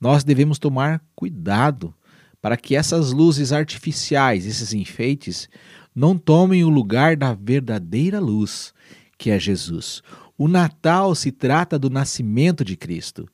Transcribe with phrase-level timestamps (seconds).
[0.00, 1.94] Nós devemos tomar cuidado
[2.42, 5.48] para que essas luzes artificiais, esses enfeites,
[5.94, 8.74] não tomem o lugar da verdadeira luz,
[9.16, 10.02] que é Jesus.
[10.36, 13.28] O Natal se trata do nascimento de Cristo.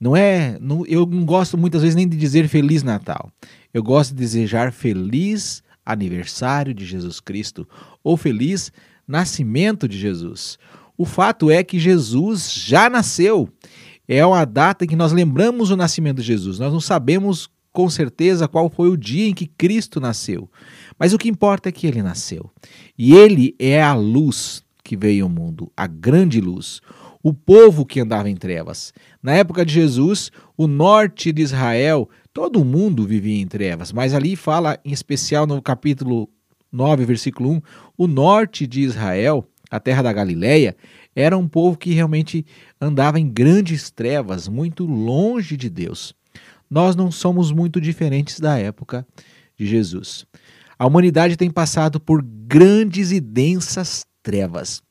[0.00, 3.30] Não é, não, eu não gosto muitas vezes nem de dizer feliz Natal.
[3.74, 7.68] Eu gosto de desejar feliz aniversário de Jesus Cristo
[8.02, 8.72] ou feliz
[9.06, 10.58] nascimento de Jesus.
[10.96, 13.48] O fato é que Jesus já nasceu.
[14.06, 16.58] É uma data em que nós lembramos o nascimento de Jesus.
[16.58, 20.50] Nós não sabemos com certeza qual foi o dia em que Cristo nasceu.
[20.98, 22.50] Mas o que importa é que ele nasceu.
[22.96, 26.80] E ele é a luz que veio ao mundo, a grande luz,
[27.22, 28.92] o povo que andava em trevas.
[29.22, 34.34] Na época de Jesus, o norte de Israel, todo mundo vivia em trevas, mas ali
[34.34, 36.28] fala em especial no capítulo
[36.72, 37.62] 9, versículo 1,
[37.96, 40.76] o norte de Israel, a terra da Galileia,
[41.14, 42.44] era um povo que realmente
[42.80, 46.14] andava em grandes trevas, muito longe de Deus.
[46.70, 49.06] Nós não somos muito diferentes da época
[49.58, 50.24] de Jesus.
[50.78, 54.82] A humanidade tem passado por grandes e densas trevas.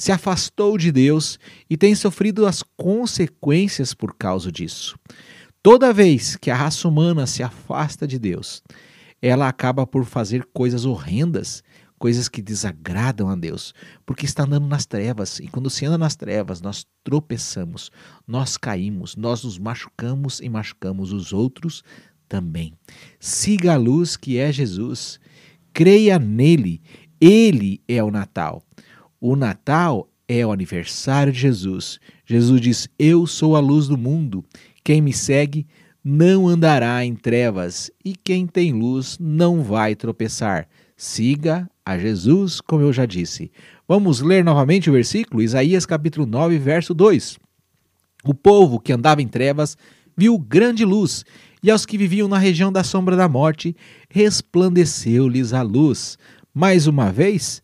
[0.00, 1.38] Se afastou de Deus
[1.68, 4.98] e tem sofrido as consequências por causa disso.
[5.62, 8.62] Toda vez que a raça humana se afasta de Deus,
[9.20, 11.62] ela acaba por fazer coisas horrendas,
[11.98, 13.74] coisas que desagradam a Deus,
[14.06, 15.38] porque está andando nas trevas.
[15.38, 17.90] E quando se anda nas trevas, nós tropeçamos,
[18.26, 21.84] nós caímos, nós nos machucamos e machucamos os outros
[22.26, 22.72] também.
[23.18, 25.20] Siga a luz que é Jesus.
[25.74, 26.80] Creia nele.
[27.20, 28.64] Ele é o Natal.
[29.20, 32.00] O Natal é o aniversário de Jesus.
[32.24, 34.42] Jesus diz: Eu sou a luz do mundo.
[34.82, 35.66] Quem me segue
[36.02, 40.66] não andará em trevas, e quem tem luz não vai tropeçar.
[40.96, 43.52] Siga a Jesus, como eu já disse.
[43.86, 47.38] Vamos ler novamente o versículo, Isaías capítulo 9, verso 2.
[48.24, 49.76] O povo que andava em trevas
[50.16, 51.24] viu grande luz,
[51.62, 53.76] e aos que viviam na região da sombra da morte,
[54.08, 56.16] resplandeceu-lhes a luz.
[56.54, 57.62] Mais uma vez,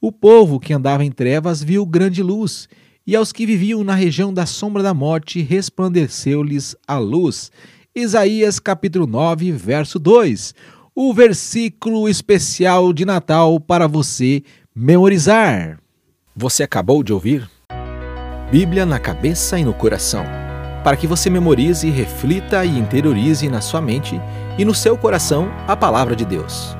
[0.00, 2.68] o povo que andava em trevas viu grande luz,
[3.06, 7.50] e aos que viviam na região da sombra da morte resplandeceu-lhes a luz.
[7.94, 10.54] Isaías capítulo 9, verso 2.
[10.94, 14.42] O versículo especial de Natal para você
[14.74, 15.78] memorizar.
[16.34, 17.48] Você acabou de ouvir?
[18.50, 20.24] Bíblia na cabeça e no coração,
[20.82, 24.20] para que você memorize, reflita e interiorize na sua mente
[24.58, 26.76] e no seu coração a palavra de Deus.